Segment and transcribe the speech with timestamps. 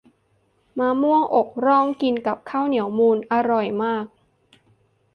[0.79, 4.05] มะม่วงอกร่องกินกับข้าวเหนียวมูนอร่อยมาก